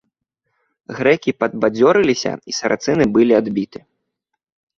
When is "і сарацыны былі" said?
2.53-3.33